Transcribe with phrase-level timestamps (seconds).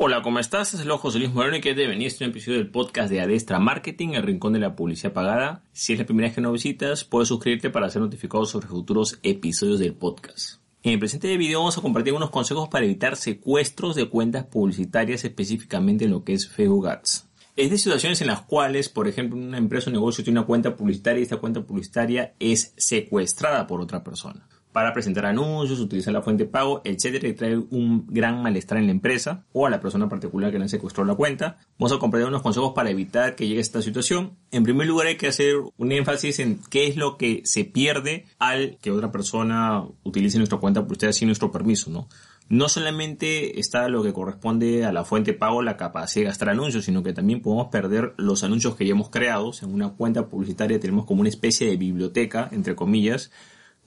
[0.00, 0.74] Hola, ¿cómo estás?
[0.74, 3.58] Es el José Luis Moreno y que venir este un episodio del podcast de Adestra
[3.58, 5.64] Marketing, el rincón de la publicidad pagada.
[5.72, 9.18] Si es la primera vez que nos visitas, puedes suscribirte para ser notificado sobre futuros
[9.24, 10.60] episodios del podcast.
[10.84, 15.24] En el presente video vamos a compartir unos consejos para evitar secuestros de cuentas publicitarias
[15.24, 17.26] específicamente en lo que es Facebook Ads.
[17.56, 20.76] Es de situaciones en las cuales, por ejemplo, una empresa o negocio tiene una cuenta
[20.76, 24.46] publicitaria y esta cuenta publicitaria es secuestrada por otra persona
[24.78, 28.86] para presentar anuncios, utilizar la fuente de pago, etcétera, y trae un gran malestar en
[28.86, 31.56] la empresa o a la persona particular que le secuestró la cuenta.
[31.80, 34.36] Vamos a compartir unos consejos para evitar que llegue a esta situación.
[34.52, 38.26] En primer lugar, hay que hacer un énfasis en qué es lo que se pierde
[38.38, 42.06] al que otra persona utilice nuestra cuenta por usted sin nuestro permiso, ¿no?
[42.48, 46.50] No solamente está lo que corresponde a la fuente de pago, la capacidad de gastar
[46.50, 49.50] anuncios, sino que también podemos perder los anuncios que ya hemos creado.
[49.60, 53.32] En una cuenta publicitaria tenemos como una especie de biblioteca, entre comillas,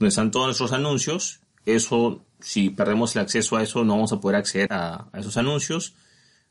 [0.01, 1.41] donde están todos nuestros anuncios.
[1.65, 5.93] Eso, si perdemos el acceso a eso, no vamos a poder acceder a, esos anuncios.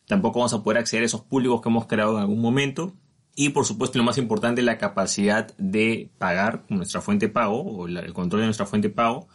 [0.07, 2.95] Tampoco vamos a poder acceder a esos públicos que hemos creado en algún momento.
[3.35, 7.89] Y por supuesto, lo más importante, la capacidad de pagar nuestra fuente de pago o
[7.89, 9.27] el control de nuestra fuente de pago,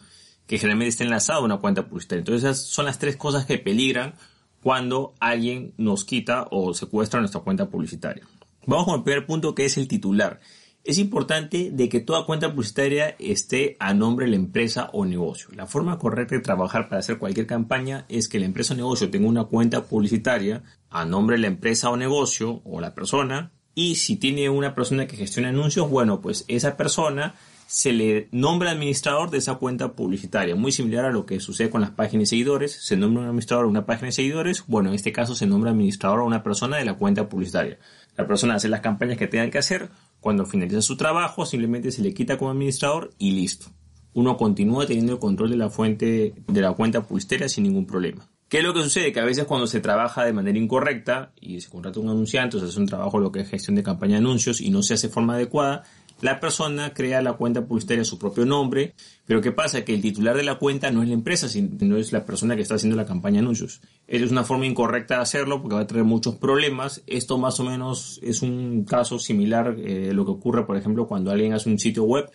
[0.46, 2.20] que generalmente está enlazado a una cuenta publicitaria.
[2.20, 4.14] Entonces, esas son las tres cosas que peligran
[4.62, 8.26] cuando alguien nos quita o secuestra nuestra cuenta publicitaria.
[8.66, 10.40] Vamos con el primer punto que es el titular
[10.86, 15.48] es importante de que toda cuenta publicitaria esté a nombre de la empresa o negocio.
[15.52, 19.10] La forma correcta de trabajar para hacer cualquier campaña es que la empresa o negocio
[19.10, 23.50] tenga una cuenta publicitaria a nombre de la empresa o negocio o la persona.
[23.74, 27.34] Y si tiene una persona que gestiona anuncios, bueno, pues esa persona
[27.66, 30.54] se le nombra administrador de esa cuenta publicitaria.
[30.54, 32.72] Muy similar a lo que sucede con las páginas de seguidores.
[32.72, 34.64] Se nombra un administrador a una página de seguidores.
[34.68, 37.78] Bueno, en este caso se nombra administrador a una persona de la cuenta publicitaria.
[38.16, 42.02] La persona hace las campañas que tenga que hacer cuando finaliza su trabajo, simplemente se
[42.02, 43.66] le quita como administrador y listo.
[44.12, 48.28] Uno continúa teniendo el control de la fuente de la cuenta publicitaria sin ningún problema.
[48.48, 49.12] ¿Qué es lo que sucede?
[49.12, 52.60] Que a veces cuando se trabaja de manera incorrecta y se contrata un anunciante o
[52.60, 54.94] se hace un trabajo lo que es gestión de campaña de anuncios y no se
[54.94, 55.82] hace de forma adecuada,
[56.20, 58.94] la persona crea la cuenta publicitaria a su propio nombre,
[59.26, 59.84] pero ¿qué pasa?
[59.84, 62.62] Que el titular de la cuenta no es la empresa, sino es la persona que
[62.62, 63.80] está haciendo la campaña de anuncios.
[64.06, 67.02] Es una forma incorrecta de hacerlo porque va a traer muchos problemas.
[67.06, 71.06] Esto más o menos es un caso similar eh, a lo que ocurre, por ejemplo,
[71.06, 72.30] cuando alguien hace un sitio web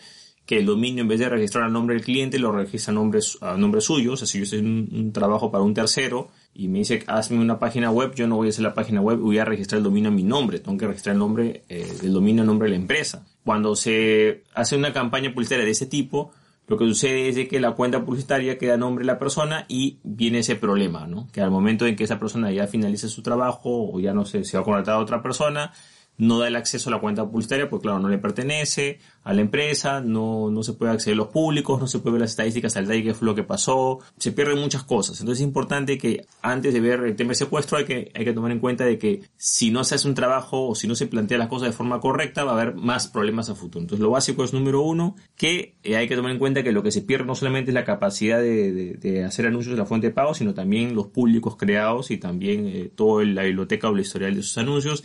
[0.45, 3.19] que el dominio en vez de registrar el nombre del cliente lo registra a nombre,
[3.41, 4.17] a nombre suyo.
[4.17, 7.89] Si yo estoy un, un trabajo para un tercero y me dice hazme una página
[7.89, 10.13] web, yo no voy a hacer la página web, voy a registrar el dominio a
[10.13, 10.59] mi nombre.
[10.59, 13.25] Tengo que registrar el nombre, eh, el dominio a nombre de la empresa.
[13.43, 16.31] Cuando se hace una campaña publicitaria de ese tipo,
[16.67, 19.99] lo que sucede es que la cuenta publicitaria queda a nombre de la persona y
[20.03, 21.27] viene ese problema, ¿no?
[21.33, 24.43] Que al momento en que esa persona ya finalice su trabajo o ya no sé,
[24.45, 25.73] se va a contratar a otra persona,
[26.17, 29.41] no da el acceso a la cuenta publicitaria porque claro, no le pertenece a la
[29.41, 32.75] empresa, no, no se puede acceder a los públicos, no se puede ver las estadísticas
[32.77, 35.19] al detalle qué fue lo que pasó, se pierden muchas cosas.
[35.19, 38.33] Entonces es importante que antes de ver el tema de secuestro hay que, hay que
[38.33, 41.07] tomar en cuenta de que si no se hace un trabajo o si no se
[41.07, 43.81] plantea las cosas de forma correcta va a haber más problemas a futuro.
[43.81, 46.83] Entonces lo básico es número uno, que eh, hay que tomar en cuenta que lo
[46.83, 50.07] que se pierde no solamente es la capacidad de, de, hacer anuncios de la fuente
[50.07, 54.01] de pago, sino también los públicos creados y también eh, toda la biblioteca o la
[54.01, 55.03] historial de esos anuncios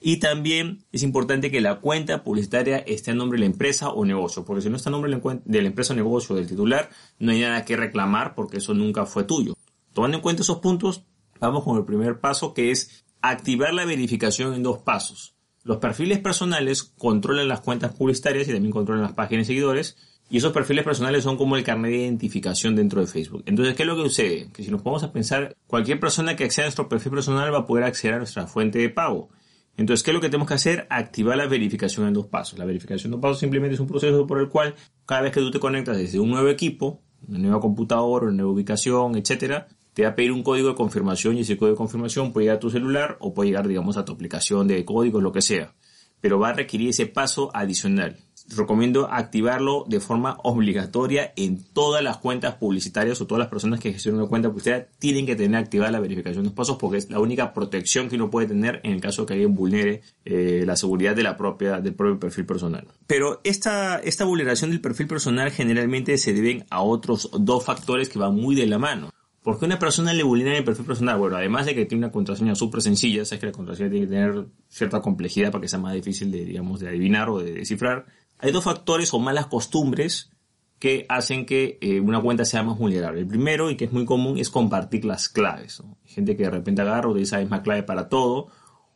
[0.00, 4.04] y también es importante que la cuenta publicitaria esté a nombre de la empresa o
[4.04, 5.10] negocio, porque si no está a nombre
[5.44, 9.06] de la empresa o negocio del titular, no hay nada que reclamar porque eso nunca
[9.06, 9.54] fue tuyo.
[9.92, 11.04] Tomando en cuenta esos puntos,
[11.40, 15.34] vamos con el primer paso que es activar la verificación en dos pasos.
[15.64, 19.96] Los perfiles personales controlan las cuentas publicitarias y también controlan las páginas de seguidores.
[20.30, 23.42] Y esos perfiles personales son como el carnet de identificación dentro de Facebook.
[23.46, 24.50] Entonces, ¿qué es lo que sucede?
[24.52, 27.60] Que si nos ponemos a pensar, cualquier persona que acceda a nuestro perfil personal va
[27.60, 29.30] a poder acceder a nuestra fuente de pago.
[29.78, 30.88] Entonces, ¿qué es lo que tenemos que hacer?
[30.90, 32.58] Activar la verificación en dos pasos.
[32.58, 34.74] La verificación en dos pasos simplemente es un proceso por el cual
[35.06, 38.50] cada vez que tú te conectas desde un nuevo equipo, una nueva computadora, una nueva
[38.50, 42.32] ubicación, etcétera, te va a pedir un código de confirmación y ese código de confirmación
[42.32, 45.30] puede llegar a tu celular o puede llegar, digamos, a tu aplicación de código, lo
[45.30, 45.72] que sea.
[46.20, 48.16] Pero va a requerir ese paso adicional
[48.56, 53.92] recomiendo activarlo de forma obligatoria en todas las cuentas publicitarias o todas las personas que
[53.92, 57.10] gestionan una cuenta publicitaria tienen que tener activada la verificación de los pasos porque es
[57.10, 60.64] la única protección que uno puede tener en el caso de que alguien vulnere eh,
[60.66, 62.86] la seguridad de la propia, del propio perfil personal.
[63.06, 68.18] Pero esta, esta vulneración del perfil personal generalmente se deben a otros dos factores que
[68.18, 69.10] van muy de la mano.
[69.42, 71.18] ¿Por qué una persona le vulnera el perfil personal?
[71.18, 74.12] Bueno, además de que tiene una contraseña súper sencilla, sabes que la contraseña tiene que
[74.12, 78.04] tener cierta complejidad para que sea más difícil de, digamos, de adivinar o de descifrar.
[78.38, 80.30] Hay dos factores o malas costumbres
[80.78, 83.20] que hacen que eh, una cuenta sea más vulnerable.
[83.20, 85.82] El primero, y que es muy común, es compartir las claves.
[86.04, 88.48] Gente que de repente agarra utiliza la misma clave para todo,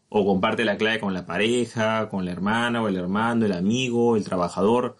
[0.08, 4.16] o comparte la clave con la pareja, con la hermana o el hermano, el amigo,
[4.16, 4.96] el trabajador.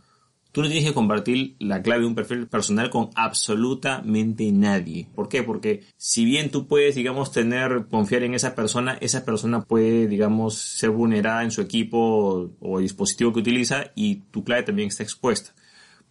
[0.52, 5.08] Tú no tienes que compartir la clave de un perfil personal con absolutamente nadie.
[5.14, 5.42] ¿Por qué?
[5.42, 10.58] Porque si bien tú puedes, digamos, tener, confiar en esa persona, esa persona puede, digamos,
[10.58, 15.54] ser vulnerada en su equipo o dispositivo que utiliza y tu clave también está expuesta.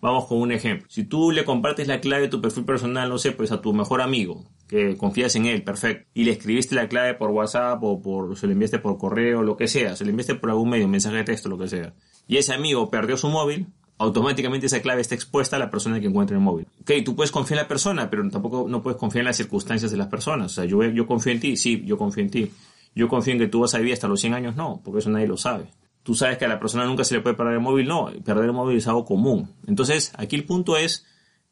[0.01, 0.87] Vamos con un ejemplo.
[0.89, 3.71] Si tú le compartes la clave de tu perfil personal, no sé, pues a tu
[3.71, 8.01] mejor amigo, que confías en él, perfecto, y le escribiste la clave por WhatsApp o
[8.01, 10.87] por, se le enviaste por correo, lo que sea, se le enviaste por algún medio,
[10.87, 11.93] mensaje de texto, lo que sea,
[12.27, 13.67] y ese amigo perdió su móvil,
[14.01, 16.67] automáticamente esa clave está expuesta a la persona que encuentra el móvil.
[16.81, 19.91] Ok, tú puedes confiar en la persona, pero tampoco no puedes confiar en las circunstancias
[19.91, 20.51] de las personas.
[20.51, 22.51] O sea, yo, yo confío en ti, sí, yo confío en ti.
[22.95, 25.09] Yo confío en que tú vas a vivir hasta los 100 años, no, porque eso
[25.09, 25.65] nadie lo sabe.
[26.03, 28.45] Tú sabes que a la persona nunca se le puede perder el móvil, no, perder
[28.45, 29.49] el móvil es algo común.
[29.67, 31.05] Entonces, aquí el punto es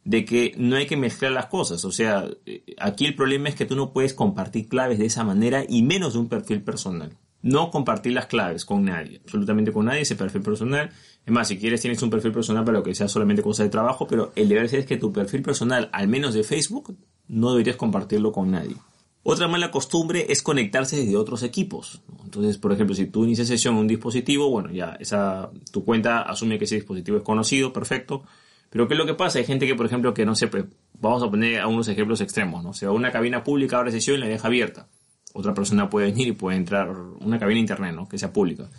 [0.04, 1.86] de que no hay que mezclar las cosas.
[1.86, 5.24] O sea, eh, aquí el problema es que tú no puedes compartir claves de esa
[5.24, 7.16] manera y menos de un perfil personal.
[7.42, 10.90] No compartir las claves con nadie, absolutamente con nadie, ese perfil personal.
[11.26, 13.70] Es más, si quieres tienes un perfil personal para lo que sea solamente cosa de
[13.70, 16.98] trabajo, pero el deber es que tu perfil personal, al menos de Facebook,
[17.28, 18.76] no deberías compartirlo con nadie.
[19.24, 22.02] Otra mala costumbre es conectarse desde otros equipos.
[22.24, 26.22] Entonces, por ejemplo, si tú inicias sesión en un dispositivo, bueno, ya esa, tu cuenta
[26.22, 28.24] asume que ese dispositivo es conocido, perfecto.
[28.70, 29.40] Pero ¿qué es lo que pasa?
[29.40, 30.66] Hay gente que, por ejemplo, que no pues,
[31.00, 32.70] vamos a poner a unos ejemplos extremos, ¿no?
[32.72, 34.88] O sea, una cabina pública abre sesión y la deja abierta
[35.34, 38.08] otra persona puede venir y puede entrar, una cabina internet, ¿no?
[38.08, 38.70] Que sea pública.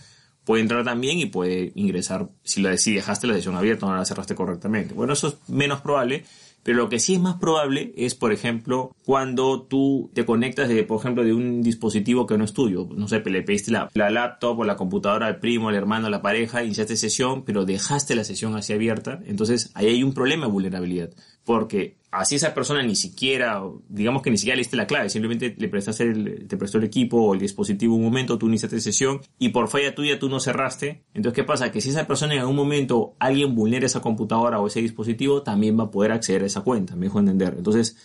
[0.44, 3.96] Puede entrar también y puede ingresar, si, la, si dejaste la sesión abierta o no
[3.96, 4.94] la cerraste correctamente.
[4.94, 6.24] Bueno, eso es menos probable,
[6.62, 10.82] pero lo que sí es más probable es, por ejemplo, cuando tú te conectas, de,
[10.82, 12.88] por ejemplo, de un dispositivo que no es tuyo.
[12.94, 16.64] No sé, le la, la, laptop o la computadora al primo, al hermano, la pareja,
[16.64, 19.20] iniciaste sesión, pero dejaste la sesión así abierta.
[19.26, 21.10] Entonces, ahí hay un problema de vulnerabilidad.
[21.44, 25.54] Porque así esa persona ni siquiera, digamos que ni siquiera le diste la clave, simplemente
[25.56, 29.20] le prestaste el, te prestó el equipo o el dispositivo un momento, tú iniciaste sesión
[29.38, 31.04] y por falla tuya tú no cerraste.
[31.14, 31.70] Entonces, ¿qué pasa?
[31.70, 35.78] Que si esa persona en algún momento alguien vulnera esa computadora o ese dispositivo, también
[35.78, 37.54] va a poder acceder a esa cuenta, me dejo entender.
[37.56, 37.96] Entonces,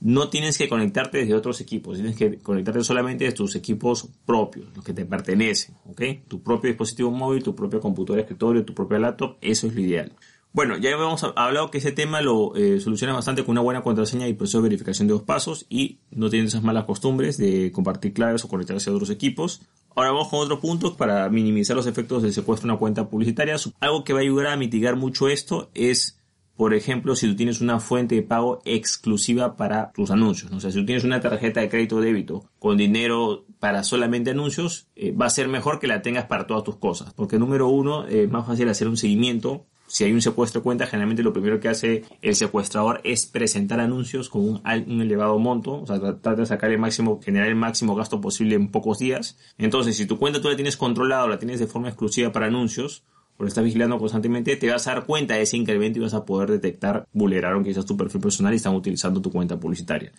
[0.00, 4.68] no tienes que conectarte desde otros equipos, tienes que conectarte solamente desde tus equipos propios,
[4.76, 6.02] los que te pertenecen, ¿ok?
[6.28, 10.12] Tu propio dispositivo móvil, tu propio computador escritorio, tu propio laptop, eso es lo ideal.
[10.56, 14.26] Bueno, ya hemos hablado que ese tema lo eh, soluciona bastante con una buena contraseña
[14.26, 18.14] y proceso de verificación de dos pasos y no tienen esas malas costumbres de compartir
[18.14, 19.60] claves o conectarse a otros equipos.
[19.94, 23.56] Ahora vamos con otro punto para minimizar los efectos del secuestro de una cuenta publicitaria.
[23.80, 26.22] Algo que va a ayudar a mitigar mucho esto es,
[26.56, 30.50] por ejemplo, si tú tienes una fuente de pago exclusiva para tus anuncios.
[30.52, 34.30] O sea, si tú tienes una tarjeta de crédito o débito con dinero para solamente
[34.30, 37.12] anuncios, eh, va a ser mejor que la tengas para todas tus cosas.
[37.12, 40.86] Porque número uno, es más fácil hacer un seguimiento si hay un secuestro de cuenta,
[40.86, 45.86] generalmente lo primero que hace el secuestrador es presentar anuncios con un, elevado monto, o
[45.86, 49.38] sea, tratar de sacar el máximo, generar el máximo gasto posible en pocos días.
[49.58, 52.46] Entonces, si tu cuenta tú la tienes controlada o la tienes de forma exclusiva para
[52.46, 53.04] anuncios,
[53.38, 56.24] la estás vigilando constantemente, te vas a dar cuenta de ese incremento y vas a
[56.24, 60.12] poder detectar, vulneraron quizás tu perfil personal y están utilizando tu cuenta publicitaria.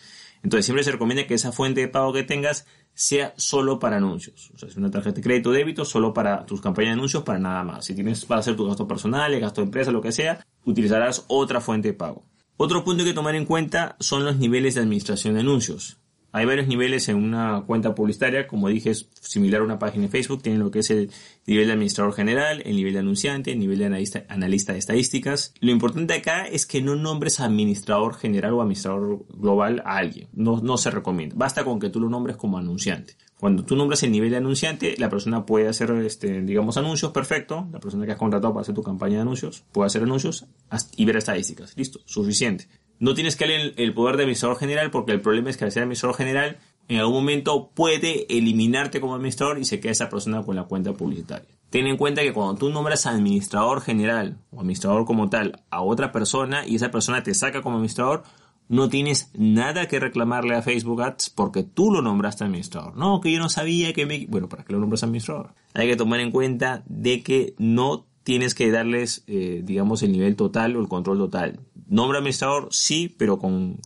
[0.44, 4.52] Entonces siempre se recomienda que esa fuente de pago que tengas sea solo para anuncios.
[4.54, 7.24] O sea, es una tarjeta de crédito o débito solo para tus campañas de anuncios,
[7.24, 7.86] para nada más.
[7.86, 11.62] Si tienes para hacer tus gastos personales, gasto de empresa, lo que sea, utilizarás otra
[11.62, 12.26] fuente de pago.
[12.56, 16.00] Otro punto que tomar en cuenta son los niveles de administración de anuncios.
[16.32, 20.10] Hay varios niveles en una cuenta publicitaria, como dije, es similar a una página de
[20.10, 21.10] Facebook, tienen lo que es el
[21.46, 25.54] nivel de administrador general, el nivel de anunciante, el nivel de analista, analista de estadísticas.
[25.62, 30.60] Lo importante acá es que no nombres administrador general o administrador global a alguien, no,
[30.62, 33.16] no se recomienda, basta con que tú lo nombres como anunciante.
[33.40, 37.68] Cuando tú nombras el nivel de anunciante, la persona puede hacer, este, digamos, anuncios, perfecto.
[37.72, 40.48] La persona que has contratado para hacer tu campaña de anuncios puede hacer anuncios
[40.96, 41.78] y ver estadísticas.
[41.78, 42.68] Listo, suficiente.
[43.00, 45.72] No tienes que darle el poder de administrador general porque el problema es que al
[45.72, 50.44] ser administrador general en algún momento puede eliminarte como administrador y se queda esa persona
[50.44, 51.48] con la cuenta publicitaria.
[51.70, 56.12] Ten en cuenta que cuando tú nombras administrador general o administrador como tal a otra
[56.12, 58.24] persona y esa persona te saca como administrador,
[58.70, 62.96] no tienes nada que reclamarle a Facebook Ads porque tú lo nombraste administrador.
[62.96, 64.26] No, que yo no sabía que me...
[64.28, 65.54] Bueno, ¿para qué lo nombras administrador?
[65.74, 70.36] Hay que tomar en cuenta de que no tienes que darles, eh, digamos, el nivel
[70.36, 71.60] total o el control total.
[71.88, 73.80] Nombre administrador, sí, pero con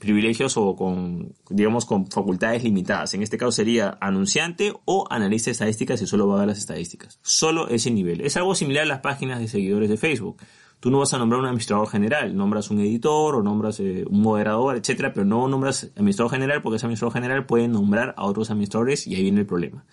[0.00, 3.14] privilegios o con, digamos, con facultades limitadas.
[3.14, 6.58] En este caso sería anunciante o analista de estadísticas y solo va a dar las
[6.58, 7.20] estadísticas.
[7.22, 8.22] Solo ese nivel.
[8.22, 10.38] Es algo similar a las páginas de seguidores de Facebook.
[10.80, 14.22] Tú no vas a nombrar un administrador general, nombras un editor o nombras eh, un
[14.22, 18.50] moderador, etcétera, pero no nombras administrador general porque ese administrador general puede nombrar a otros
[18.50, 19.84] administradores y ahí viene el problema.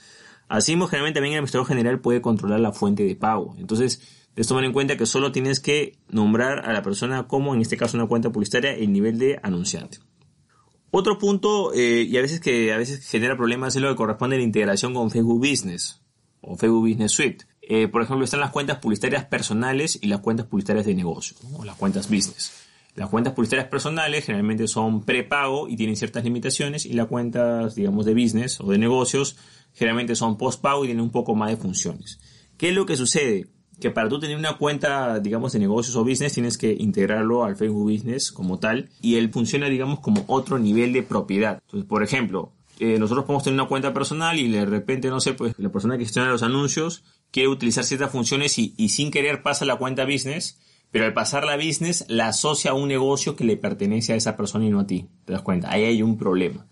[0.47, 3.55] Así, generalmente también el administrador general puede controlar la fuente de pago.
[3.57, 4.01] Entonces,
[4.37, 7.75] debes tomar en cuenta que solo tienes que nombrar a la persona como, en este
[7.75, 9.97] caso, una cuenta publicitaria, el nivel de anunciante.
[10.91, 14.35] Otro punto, eh, y a veces que a veces genera problemas, es lo que corresponde
[14.35, 16.03] a la integración con Facebook Business
[16.41, 17.45] o Facebook Business Suite.
[17.63, 21.65] Eh, por ejemplo, están las cuentas publicitarias personales y las cuentas publicitarias de negocio, o
[21.65, 22.53] las cuentas business.
[22.93, 28.05] Las cuentas publicitarias personales generalmente son prepago y tienen ciertas limitaciones y las cuentas, digamos,
[28.05, 29.35] de business o de negocios
[29.73, 32.19] generalmente son postpago y tienen un poco más de funciones.
[32.57, 33.47] ¿Qué es lo que sucede?
[33.79, 37.55] Que para tú tener una cuenta, digamos, de negocios o business tienes que integrarlo al
[37.55, 41.59] Facebook Business como tal y él funciona, digamos, como otro nivel de propiedad.
[41.65, 45.33] Entonces, por ejemplo, eh, nosotros podemos tener una cuenta personal y de repente, no sé,
[45.33, 49.41] pues la persona que gestiona los anuncios quiere utilizar ciertas funciones y, y sin querer
[49.41, 50.59] pasa la cuenta business,
[50.91, 54.35] pero al pasar la business la asocia a un negocio que le pertenece a esa
[54.35, 55.07] persona y no a ti.
[55.25, 55.71] ¿Te das cuenta?
[55.71, 56.67] Ahí hay un problema.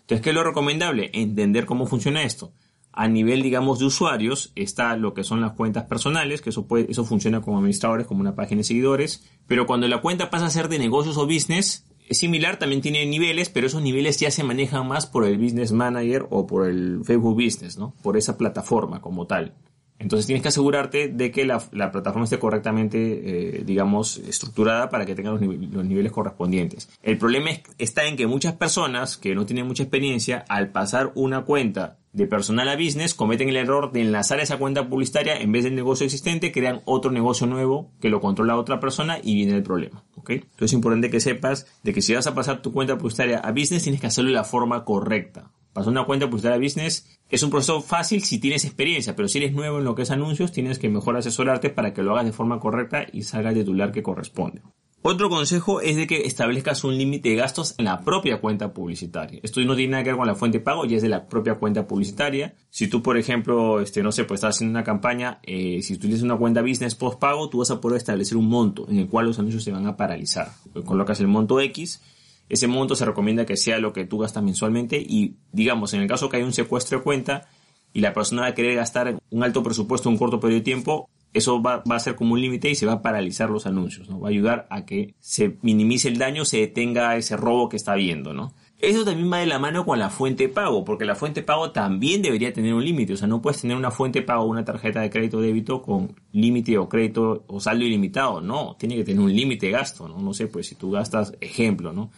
[0.00, 1.10] Entonces, ¿qué es lo recomendable?
[1.12, 2.52] Entender cómo funciona esto.
[2.92, 6.90] A nivel, digamos, de usuarios, está lo que son las cuentas personales, que eso, puede,
[6.90, 9.24] eso funciona como administradores, como una página de seguidores.
[9.46, 13.06] Pero cuando la cuenta pasa a ser de negocios o business, es similar, también tiene
[13.06, 17.02] niveles, pero esos niveles ya se manejan más por el Business Manager o por el
[17.04, 17.94] Facebook Business, ¿no?
[18.02, 19.54] Por esa plataforma como tal.
[20.00, 25.14] Entonces tienes que asegurarte de que la, plataforma esté correctamente, eh, digamos, estructurada para que
[25.14, 26.88] tenga los, niveles correspondientes.
[27.02, 31.42] El problema está en que muchas personas que no tienen mucha experiencia, al pasar una
[31.42, 35.64] cuenta de personal a business, cometen el error de enlazar esa cuenta publicitaria en vez
[35.64, 39.62] del negocio existente, crean otro negocio nuevo que lo controla otra persona y viene el
[39.62, 40.02] problema.
[40.16, 43.52] Entonces es importante que sepas de que si vas a pasar tu cuenta publicitaria a
[43.52, 45.50] business, tienes que hacerlo de la forma correcta.
[45.72, 49.52] Pasar una cuenta publicitaria business es un proceso fácil si tienes experiencia, pero si eres
[49.52, 52.32] nuevo en lo que es anuncios, tienes que mejor asesorarte para que lo hagas de
[52.32, 54.62] forma correcta y salga el titular que corresponde.
[55.02, 59.40] Otro consejo es de que establezcas un límite de gastos en la propia cuenta publicitaria.
[59.42, 61.26] Esto no tiene nada que ver con la fuente de pago, ya es de la
[61.26, 62.54] propia cuenta publicitaria.
[62.68, 66.22] Si tú, por ejemplo, este, no sé, pues estás haciendo una campaña, eh, si utilizas
[66.22, 69.24] una cuenta business post pago, tú vas a poder establecer un monto en el cual
[69.24, 70.52] los anuncios se van a paralizar.
[70.84, 72.02] Colocas el monto X
[72.50, 76.08] ese monto se recomienda que sea lo que tú gastas mensualmente y digamos, en el
[76.08, 77.48] caso que hay un secuestro de cuenta
[77.92, 80.64] y la persona va a querer gastar un alto presupuesto en un corto periodo de
[80.64, 84.10] tiempo, eso va, a ser como un límite y se va a paralizar los anuncios,
[84.10, 84.18] ¿no?
[84.18, 87.92] Va a ayudar a que se minimice el daño, se detenga ese robo que está
[87.92, 88.52] habiendo, ¿no?
[88.80, 91.46] Eso también va de la mano con la fuente de pago, porque la fuente de
[91.46, 93.12] pago también debería tener un límite.
[93.12, 95.82] O sea, no puedes tener una fuente de pago, una tarjeta de crédito o débito
[95.82, 98.40] con límite o crédito o saldo ilimitado.
[98.40, 100.18] No, tiene que tener un límite de gasto, ¿no?
[100.18, 102.10] No sé, pues si tú gastas, ejemplo, ¿no?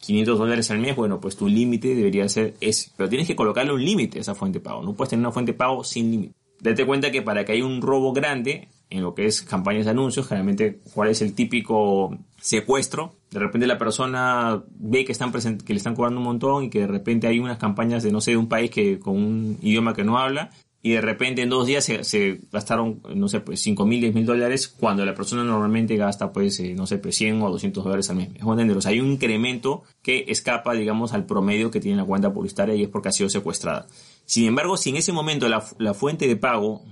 [0.00, 2.90] 500 dólares al mes, bueno, pues tu límite debería ser ese.
[2.96, 4.82] Pero tienes que colocarle un límite a esa fuente de pago.
[4.82, 6.34] No puedes tener una fuente de pago sin límite.
[6.60, 9.92] Date cuenta que para que haya un robo grande en lo que es campañas de
[9.92, 13.14] anuncios, generalmente, ¿cuál es el típico secuestro?
[13.30, 16.80] De repente la persona ve que están que le están cobrando un montón y que
[16.80, 19.94] de repente hay unas campañas de no sé de un país que con un idioma
[19.94, 20.50] que no habla
[20.82, 24.24] y de repente en dos días se, gastaron, no sé, pues 5 mil, 10 mil
[24.24, 28.08] dólares cuando la persona normalmente gasta, pues, eh, no sé, pues 100 o 200 dólares
[28.08, 28.30] al mes.
[28.34, 32.04] Es entender, o sea, hay un incremento que escapa, digamos, al promedio que tiene la
[32.04, 33.86] cuenta publicitaria y es porque ha sido secuestrada.
[34.24, 36.82] Sin embargo, si en ese momento la, la fuente de pago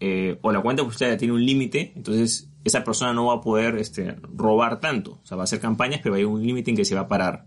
[0.00, 3.76] eh, o la cuenta publicitaria tiene un límite, entonces esa persona no va a poder
[3.76, 5.20] este, robar tanto.
[5.22, 7.08] O sea, va a hacer campañas, pero hay un límite en que se va a
[7.08, 7.46] parar.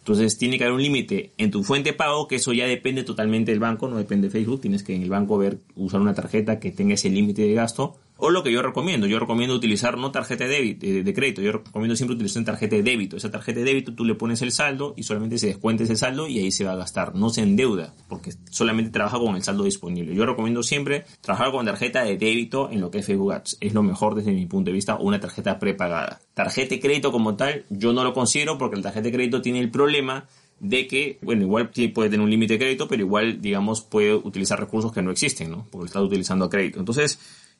[0.00, 3.04] Entonces tiene que haber un límite en tu fuente de pago, que eso ya depende
[3.04, 4.62] totalmente del banco, no depende de Facebook.
[4.62, 7.96] Tienes que en el banco ver, usar una tarjeta que tenga ese límite de gasto
[8.20, 11.52] o lo que yo recomiendo, yo recomiendo utilizar no tarjeta de, débito, de, crédito, yo
[11.52, 13.16] recomiendo siempre utilizar una tarjeta de débito.
[13.16, 16.28] Esa tarjeta de débito tú le pones el saldo y solamente se descuenta ese saldo
[16.28, 17.14] y ahí se va a gastar.
[17.14, 20.14] No se endeuda porque solamente trabaja con el saldo disponible.
[20.14, 23.58] Yo recomiendo siempre trabajar con tarjeta de débito en lo que es Facebook Ads.
[23.60, 26.20] Es lo mejor desde mi punto de vista una tarjeta prepagada.
[26.34, 29.60] Tarjeta de crédito como tal yo no lo considero porque la tarjeta de crédito tiene
[29.60, 30.26] el problema
[30.60, 34.60] de que, bueno, igual puede tener un límite de crédito, pero igual, digamos, puede utilizar
[34.60, 35.66] recursos que no existen, ¿no?
[35.70, 36.78] Porque está utilizando a crédito.
[36.78, 37.18] Entonces,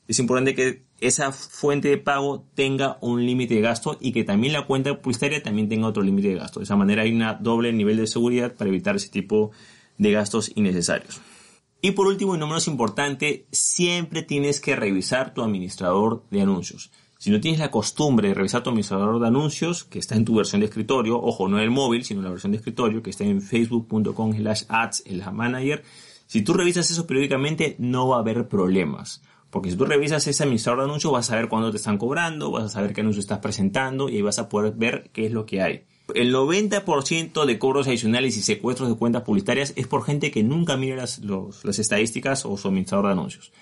[0.08, 4.52] es importante que esa fuente de pago tenga un límite de gasto y que también
[4.52, 6.60] la cuenta publicitaria también tenga otro límite de gasto.
[6.60, 9.52] De esa manera hay un doble nivel de seguridad para evitar ese tipo
[9.98, 11.20] de gastos innecesarios.
[11.82, 16.90] Y por último y no menos importante, siempre tienes que revisar tu administrador de anuncios.
[17.18, 20.34] Si no tienes la costumbre de revisar tu administrador de anuncios, que está en tu
[20.34, 23.42] versión de escritorio, ojo, no el móvil, sino la versión de escritorio, que está en
[23.42, 25.82] facebook.com slash ads, el manager,
[26.26, 29.22] si tú revisas eso periódicamente, no va a haber problemas.
[29.50, 32.50] Porque si tú revisas ese administrador de anuncios, vas a saber cuándo te están cobrando,
[32.50, 35.32] vas a saber qué anuncio estás presentando y ahí vas a poder ver qué es
[35.32, 35.84] lo que hay.
[36.14, 40.76] El 90% de cobros adicionales y secuestros de cuentas publicitarias es por gente que nunca
[40.76, 43.52] mira las, las estadísticas o su administrador de anuncios.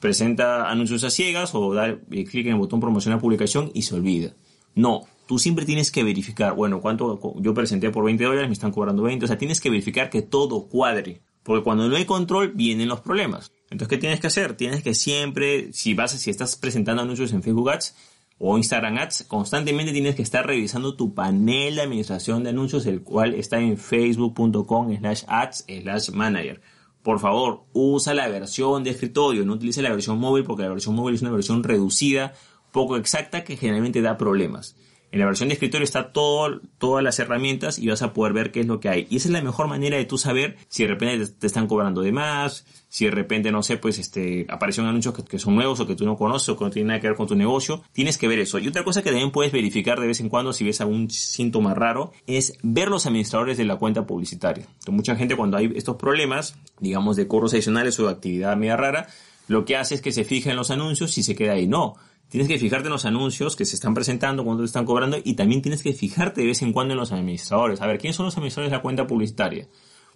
[0.00, 3.94] Presenta anuncios a ciegas o da eh, clic en el botón promocionar publicación y se
[3.94, 4.34] olvida.
[4.74, 8.70] No, tú siempre tienes que verificar, bueno, cuánto yo presenté por 20 dólares, me están
[8.70, 11.20] cobrando 20, o sea, tienes que verificar que todo cuadre.
[11.42, 13.50] Porque cuando no hay control, vienen los problemas.
[13.70, 14.54] Entonces, ¿qué tienes que hacer?
[14.56, 17.94] Tienes que siempre, si vas, si estás presentando anuncios en Facebook Ads
[18.38, 23.02] o Instagram Ads, constantemente tienes que estar revisando tu panel de administración de anuncios, el
[23.02, 26.60] cual está en facebook.com slash ads slash manager.
[27.02, 30.94] por favor, usa la versión de escritorio, no utilice la versión móvil porque la versión
[30.94, 32.34] móvil es una versión reducida,
[32.72, 34.76] poco exacta, que generalmente da problemas.
[35.10, 38.52] En la versión de escritorio está todo, todas las herramientas y vas a poder ver
[38.52, 39.06] qué es lo que hay.
[39.08, 42.02] Y esa es la mejor manera de tú saber si de repente te están cobrando
[42.02, 45.80] de más, si de repente, no sé, pues este, aparecen anuncios que, que, son nuevos
[45.80, 47.82] o que tú no conoces o que no tienen nada que ver con tu negocio.
[47.92, 48.58] Tienes que ver eso.
[48.58, 51.72] Y otra cosa que también puedes verificar de vez en cuando si ves algún síntoma
[51.72, 54.64] raro es ver los administradores de la cuenta publicitaria.
[54.64, 58.76] Entonces, mucha gente cuando hay estos problemas, digamos de cobros adicionales o de actividad media
[58.76, 59.08] rara,
[59.46, 61.66] lo que hace es que se fija en los anuncios y se queda ahí.
[61.66, 61.96] No
[62.28, 65.34] Tienes que fijarte en los anuncios que se están presentando, cuánto te están cobrando y
[65.34, 67.80] también tienes que fijarte de vez en cuando en los administradores.
[67.80, 69.66] A ver, ¿quiénes son los administradores de la cuenta publicitaria?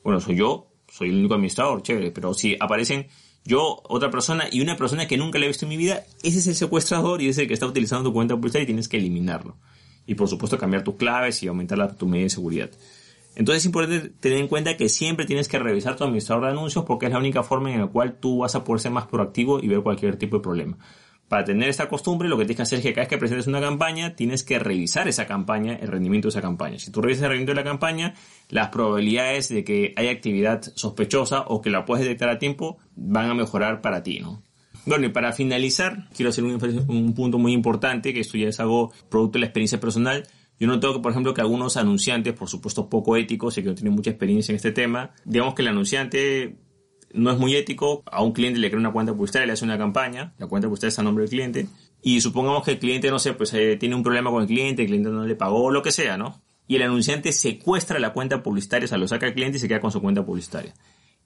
[0.05, 3.07] Bueno, soy yo, soy el único administrador, chévere, pero si aparecen
[3.45, 6.39] yo, otra persona y una persona que nunca le he visto en mi vida, ese
[6.39, 8.99] es el secuestrador y es el que está utilizando tu cuenta publicitaria y tienes que
[8.99, 9.57] eliminarlo.
[10.07, 12.71] Y por supuesto cambiar tus claves y aumentar la, tu medida de seguridad.
[13.37, 16.85] Entonces es importante tener en cuenta que siempre tienes que revisar tu administrador de anuncios
[16.85, 19.61] porque es la única forma en la cual tú vas a poder ser más proactivo
[19.61, 20.77] y ver cualquier tipo de problema
[21.33, 23.47] para tener esta costumbre, lo que tienes que hacer es que cada vez que presentes
[23.47, 26.79] una campaña, tienes que revisar esa campaña, el rendimiento de esa campaña.
[26.79, 28.13] Si tú revisas el rendimiento de la campaña,
[28.51, 33.31] las probabilidades de que haya actividad sospechosa o que la puedes detectar a tiempo van
[33.31, 34.43] a mejorar para ti, ¿no?
[34.85, 38.61] Bueno, y para finalizar, quiero hacer un, un punto muy importante, que esto ya es
[38.61, 40.29] algo producto de la experiencia personal.
[40.61, 43.75] Yo noto que, por ejemplo, que algunos anunciantes, por supuesto poco éticos y que no
[43.75, 46.59] tienen mucha experiencia en este tema, digamos que el anunciante
[47.15, 48.03] no es muy ético.
[48.07, 50.89] A un cliente le crea una cuenta publicitaria, le hace una campaña, la cuenta publicitaria
[50.91, 51.67] está a nombre del cliente,
[52.03, 54.83] y supongamos que el cliente, no sé, pues eh, tiene un problema con el cliente,
[54.83, 56.43] el cliente no le pagó, lo que sea, ¿no?
[56.67, 59.69] Y el anunciante secuestra la cuenta publicitaria, o sea, lo saca el cliente y se
[59.69, 60.75] queda con su cuenta publicitaria.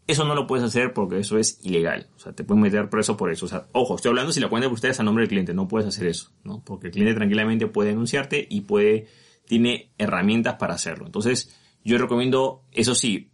[0.06, 2.08] Eso no lo puedes hacer porque eso es ilegal.
[2.14, 3.46] O sea, te pueden meter preso por eso.
[3.46, 5.52] O sea, ojo, estoy hablando si la cuenta publicitaria está a nombre del cliente.
[5.52, 6.62] No puedes hacer eso, ¿no?
[6.64, 9.08] Porque el cliente tranquilamente puede denunciarte y puede,
[9.46, 11.06] tiene herramientas para hacerlo.
[11.06, 13.30] Entonces, yo recomiendo, eso sí,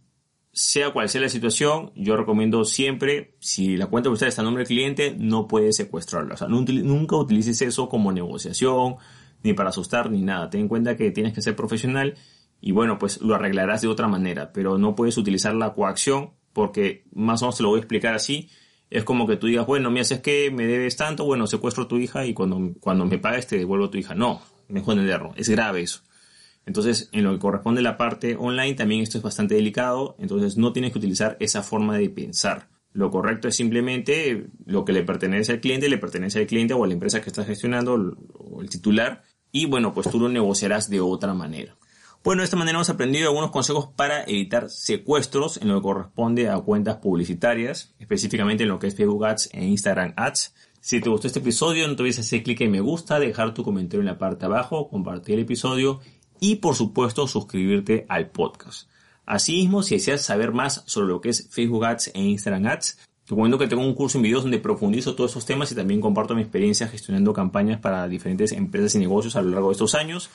[0.53, 4.61] sea cual sea la situación, yo recomiendo siempre, si la cuenta usted está a nombre
[4.61, 6.35] del cliente, no puede secuestrarla.
[6.35, 8.97] O sea, nunca utilices eso como negociación,
[9.41, 10.51] ni para asustar, ni nada.
[10.51, 12.15] Ten en cuenta que tienes que ser profesional
[12.61, 17.03] y bueno, pues lo arreglarás de otra manera, pero no puedes utilizar la coacción porque
[17.13, 18.49] más o menos te lo voy a explicar así.
[18.91, 21.87] Es como que tú digas, bueno, me haces que me debes tanto, bueno, secuestro a
[21.87, 24.13] tu hija y cuando, cuando me pagues te devuelvo a tu hija.
[24.13, 25.33] No, mejor entenderlo.
[25.35, 26.03] Es grave eso.
[26.65, 30.57] Entonces, en lo que corresponde a la parte online, también esto es bastante delicado, entonces
[30.57, 32.69] no tienes que utilizar esa forma de pensar.
[32.93, 36.83] Lo correcto es simplemente lo que le pertenece al cliente, le pertenece al cliente o
[36.83, 40.89] a la empresa que está gestionando o el titular, y bueno, pues tú lo negociarás
[40.89, 41.75] de otra manera.
[42.23, 46.49] Bueno, de esta manera hemos aprendido algunos consejos para evitar secuestros en lo que corresponde
[46.49, 50.55] a cuentas publicitarias, específicamente en lo que es Facebook Ads e Instagram Ads.
[50.79, 53.63] Si te gustó este episodio, no te olvides hacer clic en me gusta, dejar tu
[53.63, 55.99] comentario en la parte de abajo, compartir el episodio
[56.43, 58.89] y por supuesto suscribirte al podcast.
[59.25, 63.33] Asimismo, si deseas saber más sobre lo que es Facebook Ads e Instagram Ads, te
[63.33, 66.35] comento que tengo un curso en videos donde profundizo todos esos temas y también comparto
[66.35, 70.29] mi experiencia gestionando campañas para diferentes empresas y negocios a lo largo de estos años.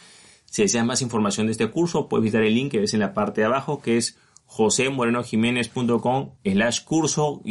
[0.47, 3.13] Si deseas más información de este curso, puedes visitar el link que ves en la
[3.13, 4.17] parte de abajo que es
[4.47, 7.43] josemorenojiménez.com slash curso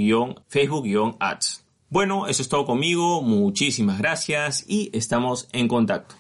[0.48, 1.64] Facebook ads.
[1.92, 6.16] Bueno, eso es todo conmigo, muchísimas gracias y estamos en contacto.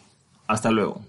[0.46, 1.02] Hasta luego.